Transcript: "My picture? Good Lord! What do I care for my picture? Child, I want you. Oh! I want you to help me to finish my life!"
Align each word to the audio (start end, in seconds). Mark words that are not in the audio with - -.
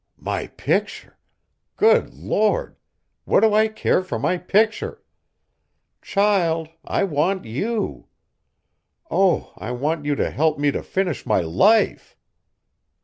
"My 0.17 0.47
picture? 0.47 1.19
Good 1.77 2.11
Lord! 2.15 2.75
What 3.25 3.41
do 3.41 3.53
I 3.53 3.67
care 3.67 4.01
for 4.01 4.17
my 4.17 4.39
picture? 4.39 5.03
Child, 6.01 6.69
I 6.83 7.03
want 7.03 7.45
you. 7.45 8.07
Oh! 9.11 9.53
I 9.59 9.69
want 9.69 10.05
you 10.05 10.15
to 10.15 10.31
help 10.31 10.57
me 10.57 10.71
to 10.71 10.81
finish 10.81 11.27
my 11.27 11.41
life!" 11.41 12.17